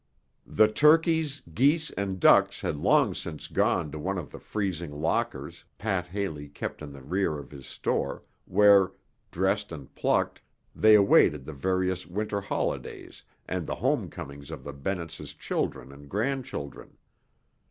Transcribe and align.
The 0.47 0.67
turkeys, 0.67 1.43
geese 1.53 1.91
and 1.91 2.19
ducks 2.19 2.61
had 2.61 2.75
long 2.75 3.13
since 3.13 3.45
gone 3.45 3.91
to 3.91 3.99
one 3.99 4.17
of 4.17 4.31
the 4.31 4.39
freezing 4.39 4.89
lockers 4.89 5.63
Pat 5.77 6.07
Haley 6.07 6.49
kept 6.49 6.81
in 6.81 6.91
the 6.91 7.03
rear 7.03 7.37
of 7.37 7.51
his 7.51 7.67
store, 7.67 8.23
where, 8.45 8.93
dressed 9.29 9.71
and 9.71 9.93
plucked, 9.93 10.41
they 10.75 10.95
awaited 10.95 11.45
the 11.45 11.53
various 11.53 12.07
winter 12.07 12.41
holidays 12.41 13.21
and 13.47 13.67
the 13.67 13.75
homecomings 13.75 14.49
of 14.49 14.63
the 14.63 14.73
Bennetts' 14.73 15.35
children 15.35 15.91
and 15.91 16.09
grandchildren. 16.09 16.97